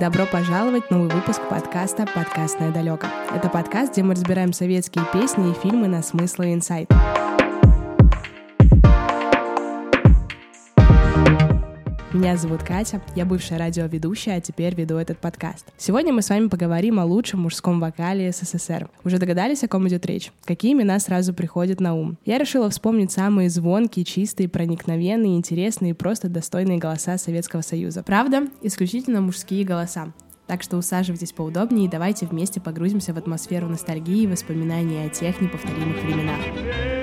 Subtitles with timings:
[0.00, 3.08] Добро пожаловать в новый выпуск подкаста «Подкастное далеко».
[3.34, 6.88] Это подкаст, где мы разбираем советские песни и фильмы на смыслы и инсайт.
[12.18, 15.72] Меня зовут Катя, я бывшая радиоведущая, а теперь веду этот подкаст.
[15.76, 18.90] Сегодня мы с вами поговорим о лучшем мужском вокале СССР.
[19.04, 20.32] Уже догадались, о ком идет речь?
[20.44, 22.18] Какие имена сразу приходят на ум?
[22.24, 28.02] Я решила вспомнить самые звонкие, чистые, проникновенные, интересные и просто достойные голоса Советского Союза.
[28.02, 30.12] Правда, исключительно мужские голоса.
[30.48, 35.40] Так что усаживайтесь поудобнее и давайте вместе погрузимся в атмосферу ностальгии и воспоминаний о тех
[35.40, 36.97] неповторимых временах.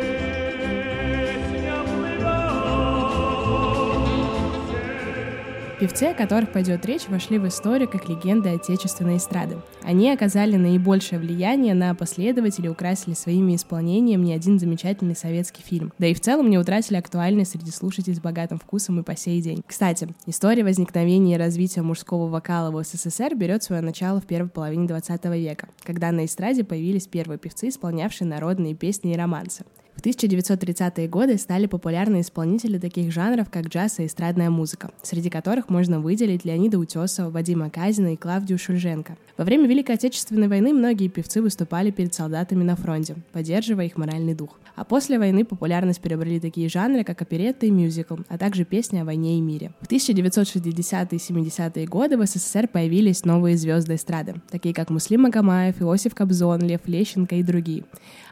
[5.85, 9.57] Певцы, о которых пойдет речь, вошли в историю как легенды отечественной эстрады.
[9.83, 15.93] Они оказали наибольшее влияние на последователей, украсили своими исполнением не один замечательный советский фильм.
[15.99, 19.39] Да и в целом не утратили актуальность среди слушателей с богатым вкусом и по сей
[19.43, 19.61] день.
[19.67, 24.87] Кстати, история возникновения и развития мужского вокала в СССР берет свое начало в первой половине
[24.87, 29.65] 20 века, когда на эстраде появились первые певцы, исполнявшие народные песни и романсы.
[29.95, 35.69] В 1930-е годы стали популярны исполнители таких жанров, как джаз и эстрадная музыка, среди которых
[35.69, 39.17] можно выделить Леонида Утесова, Вадима Казина и Клавдию Шульженко.
[39.37, 44.35] Во время Великой Отечественной войны многие певцы выступали перед солдатами на фронте, поддерживая их моральный
[44.35, 44.59] дух.
[44.75, 49.05] А после войны популярность приобрели такие жанры, как оперетта и мюзикл, а также песни о
[49.05, 49.71] войне и мире.
[49.79, 55.81] В 1960-е и 70-е годы в СССР появились новые звезды эстрады, такие как Муслим Магомаев,
[55.81, 57.85] Иосиф Кобзон, Лев Лещенко и другие.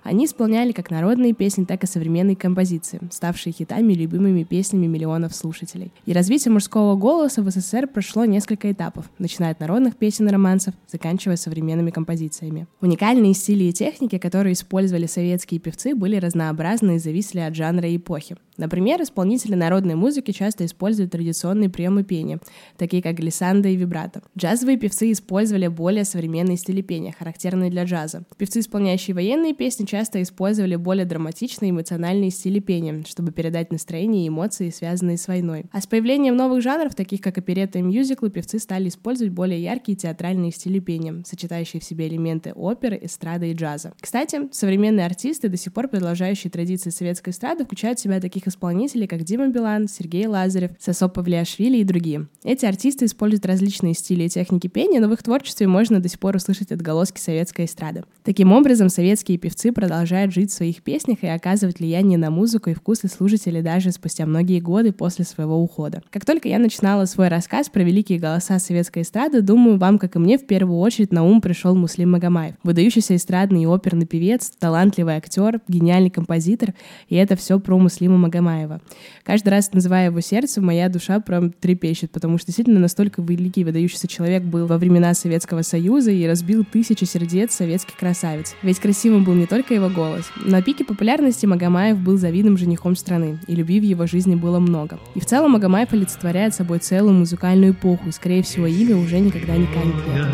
[0.03, 5.33] Они исполняли как народные песни, так и современные композиции, ставшие хитами и любимыми песнями миллионов
[5.33, 5.91] слушателей.
[6.05, 10.73] И развитие мужского голоса в СССР прошло несколько этапов, начиная от народных песен и романсов,
[10.91, 12.67] заканчивая современными композициями.
[12.81, 17.97] Уникальные стили и техники, которые использовали советские певцы, были разнообразны и зависели от жанра и
[17.97, 18.35] эпохи.
[18.57, 22.39] Например, исполнители народной музыки часто используют традиционные приемы пения,
[22.77, 24.21] такие как глиссанда и вибрато.
[24.37, 28.25] Джазовые певцы использовали более современные стили пения, характерные для джаза.
[28.37, 34.27] Певцы, исполняющие военные песни, часто использовали более драматичные эмоциональные стили пения, чтобы передать настроение и
[34.27, 35.65] эмоции, связанные с войной.
[35.71, 39.95] А с появлением новых жанров, таких как оперетта и мюзиклы, певцы стали использовать более яркие
[39.95, 43.93] театральные стили пения, сочетающие в себе элементы оперы, эстрады и джаза.
[44.02, 49.05] Кстати, современные артисты, до сих пор продолжающие традиции советской эстрады, включают в себя таких исполнителей,
[49.05, 52.27] как Дима Билан, Сергей Лазарев, Сосо Павлиашвили и другие.
[52.43, 56.17] Эти артисты используют различные стили и техники пения, но в их творчестве можно до сих
[56.17, 58.05] пор услышать отголоски советской эстрады.
[58.23, 62.73] Таким образом, советские певцы продолжают жить в своих песнях и оказывать влияние на музыку и
[62.73, 66.02] вкусы слушателей даже спустя многие годы после своего ухода.
[66.10, 70.20] Как только я начинала свой рассказ про великие голоса советской эстрады, думаю, вам, как и
[70.20, 72.55] мне, в первую очередь на ум пришел Муслим Магомаев.
[72.64, 76.73] Выдающийся эстрадный и оперный певец, талантливый актер, гениальный композитор,
[77.10, 78.80] и это все про Муслима Магомаева.
[79.23, 84.08] Каждый раз, называя его сердце, моя душа прям трепещет, потому что действительно настолько великий выдающийся
[84.08, 88.55] человек был во времена Советского Союза и разбил тысячи сердец советских красавиц.
[88.61, 90.32] Ведь красивым был не только его голос.
[90.36, 95.00] На пике популярности Магомаев был завидным женихом страны, и любви в его жизни было много.
[95.16, 99.56] И в целом Магомаев олицетворяет собой целую музыкальную эпоху, и, скорее всего, имя уже никогда
[99.56, 100.34] не канет летом.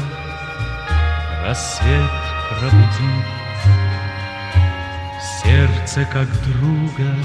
[1.45, 2.09] Рассвет
[2.59, 3.25] пробудит
[5.43, 7.15] сердце как друга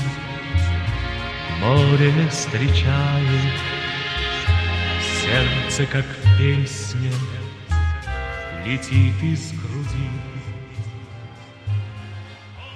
[1.60, 3.54] море встречает,
[5.22, 6.04] сердце, как
[6.38, 7.10] песня,
[8.64, 9.52] летит из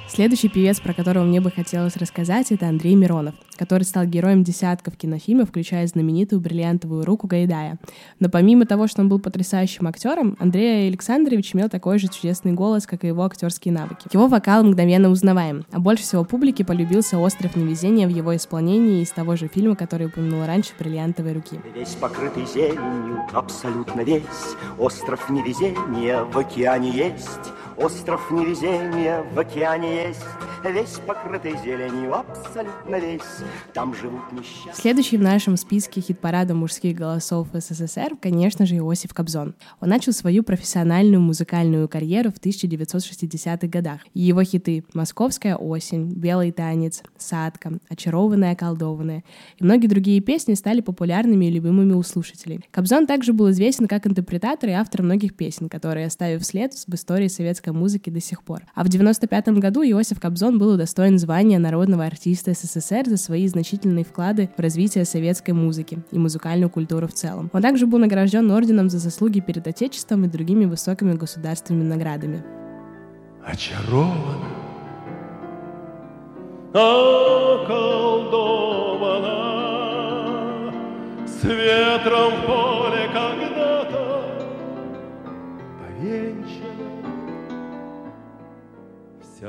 [0.08, 4.96] Следующий певец, про которого мне бы хотелось рассказать, это Андрей Миронов, который стал героем десятков
[4.96, 7.78] кинофильмов, включая знаменитую «Бриллиантовую руку» Гайдая.
[8.19, 12.86] Но помимо того, что он был потрясающим актером, Андрей Александрович имел такой же чудесный голос,
[12.86, 14.08] как и его актерские навыки.
[14.12, 19.10] Его вокал мгновенно узнаваем, а больше всего публике полюбился «Остров невезения» в его исполнении из
[19.10, 21.60] того же фильма, который упомянул раньше «Бриллиантовой руки».
[21.75, 24.22] Весь покрытый зеленью, абсолютно весь,
[24.78, 30.24] остров невезения в океане есть, Остров невезения в океане есть,
[30.64, 33.20] Весь покрытый зеленью, абсолютно весь.
[33.72, 34.74] Там живут несчастные.
[34.74, 39.55] Следующий в нашем списке хит-парада мужских голосов СССР, конечно же, Иосиф Кобзон.
[39.81, 44.00] Он начал свою профессиональную музыкальную карьеру в 1960-х годах.
[44.14, 49.22] Его хиты «Московская осень», «Белый танец», «Садка», «Очарованная, околдованная»
[49.58, 52.60] и многие другие песни стали популярными и любимыми у слушателей.
[52.70, 57.28] Кобзон также был известен как интерпретатор и автор многих песен, которые оставив след в истории
[57.28, 58.62] советской музыки до сих пор.
[58.75, 63.46] А в 95 году Иосиф Кобзон он был удостоен звания народного артиста СССР за свои
[63.46, 67.50] значительные вклады в развитие советской музыки и музыкальную культуру в целом.
[67.52, 72.42] Он также был награжден орденом за заслуги перед Отечеством и другими высокими государственными наградами.
[73.44, 74.48] Очарована,
[76.72, 77.74] околдована,
[81.26, 82.68] с ветром в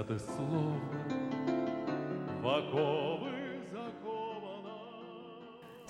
[0.09, 0.81] взято словно
[2.41, 3.38] в оковы.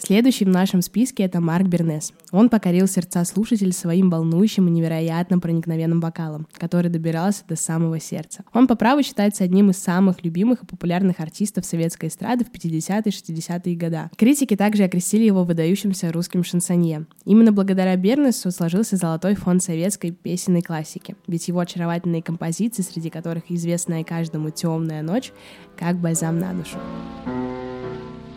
[0.01, 2.13] Следующий в нашем списке это Марк Бернес.
[2.31, 8.45] Он покорил сердца слушателей своим волнующим и невероятно проникновенным вокалом, который добирался до самого сердца.
[8.53, 13.01] Он по праву считается одним из самых любимых и популярных артистов советской эстрады в 50-е
[13.05, 14.09] и 60-е годы.
[14.15, 17.05] Критики также окрестили его выдающимся русским шансонье.
[17.25, 23.51] Именно благодаря Бернесу сложился золотой фонд советской песенной классики, ведь его очаровательные композиции, среди которых
[23.51, 25.33] известная каждому «Темная ночь»,
[25.77, 26.77] как бальзам на душу.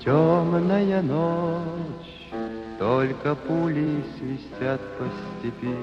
[0.04, 2.32] Темная ночь,
[2.76, 5.04] только пули свистят по
[5.38, 5.76] степи,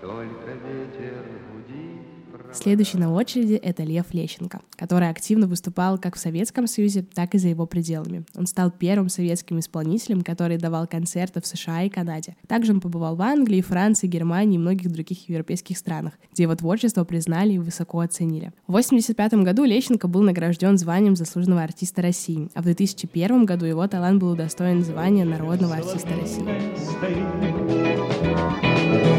[0.00, 2.23] только ветер гудит.
[2.52, 7.38] Следующий на очереди— это Лев Лещенко, который активно выступал как в Советском Союзе, так и
[7.38, 8.24] за его пределами.
[8.36, 12.36] Он стал первым советским исполнителем, который давал концерты в США и Канаде.
[12.46, 17.04] Также он побывал в Англии, Франции, Германии и многих других европейских странах, где его творчество
[17.04, 18.52] признали и высоко оценили.
[18.66, 23.86] В 1985 году Лещенко был награжден званием заслуженного артиста России, а в 2001 году его
[23.86, 26.44] талант был удостоен звания народного артиста России.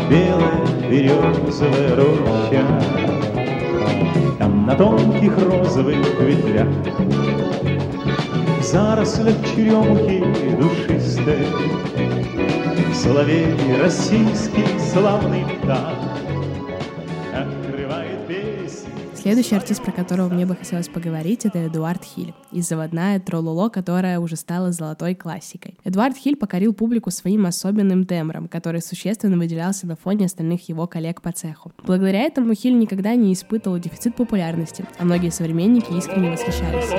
[0.10, 2.66] Белая березовая роща,
[4.40, 6.68] Там на тонких розовых ветвях
[8.60, 10.24] В зарослях черемухи
[10.60, 11.48] душистой
[12.94, 16.05] Соловей российский славный птах
[19.26, 24.20] Следующий артист, про которого мне бы хотелось поговорить, это Эдуард Хиль и заводная Трололо, которая
[24.20, 25.80] уже стала золотой классикой.
[25.84, 31.24] Эдуард Хиль покорил публику своим особенным тембром, который существенно выделялся на фоне остальных его коллег
[31.24, 31.72] по цеху.
[31.88, 36.92] Благодаря этому Хиль никогда не испытывал дефицит популярности, а многие современники искренне восхищались.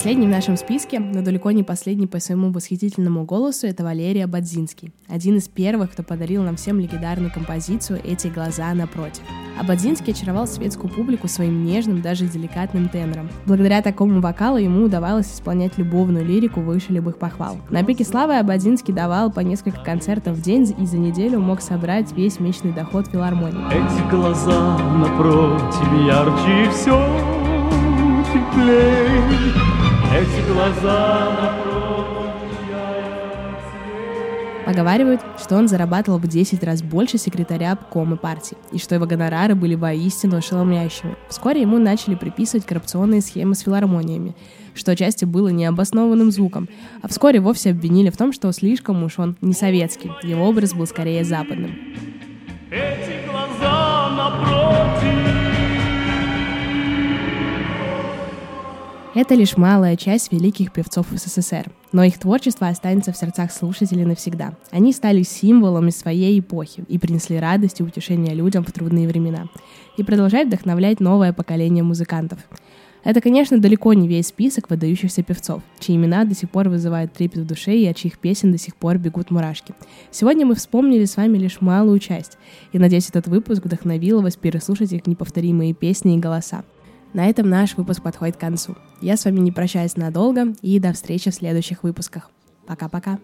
[0.00, 4.94] Последний в нашем списке, но далеко не последний по своему восхитительному голосу, это Валерия Бадзинский.
[5.08, 9.20] Один из первых, кто подарил нам всем легендарную композицию «Эти глаза напротив».
[9.60, 13.28] А Бадзинский очаровал светскую публику своим нежным, даже деликатным тенором.
[13.44, 17.58] Благодаря такому вокалу ему удавалось исполнять любовную лирику выше любых похвал.
[17.68, 22.10] На пике славы Абадзинский давал по несколько концертов в день и за неделю мог собрать
[22.12, 23.66] весь месячный доход филармонии.
[23.68, 26.96] Эти глаза напротив ярче и все
[28.32, 29.79] теплей.
[30.12, 31.56] Эти глаза
[34.66, 39.54] Поговаривают, что он зарабатывал в 10 раз больше секретаря обкома партии, и что его гонорары
[39.54, 41.16] были воистину ошеломляющими.
[41.28, 44.34] Вскоре ему начали приписывать коррупционные схемы с филармониями,
[44.74, 46.68] что отчасти было необоснованным звуком,
[47.02, 50.86] а вскоре вовсе обвинили в том, что слишком уж он не советский, его образ был
[50.86, 51.76] скорее западным.
[59.22, 64.54] Это лишь малая часть великих певцов СССР, но их творчество останется в сердцах слушателей навсегда.
[64.70, 69.48] Они стали символами своей эпохи и принесли радость и утешение людям в трудные времена.
[69.98, 72.38] И продолжают вдохновлять новое поколение музыкантов.
[73.04, 77.42] Это, конечно, далеко не весь список выдающихся певцов, чьи имена до сих пор вызывают трепет
[77.42, 79.74] в душе и от чьих песен до сих пор бегут мурашки.
[80.10, 82.38] Сегодня мы вспомнили с вами лишь малую часть,
[82.72, 86.64] и надеюсь, этот выпуск вдохновил вас переслушать их неповторимые песни и голоса.
[87.12, 88.76] На этом наш выпуск подходит к концу.
[89.00, 92.30] Я с вами не прощаюсь надолго и до встречи в следующих выпусках.
[92.66, 93.18] Пока-пока.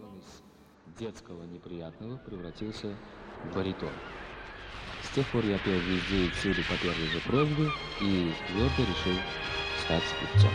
[0.99, 2.95] детского неприятного превратился
[3.45, 3.90] в баритон.
[5.05, 7.69] С тех пор я пел везде и всюду по первой же просьбе
[8.00, 9.21] и твердо решил
[9.85, 10.50] стать певцом.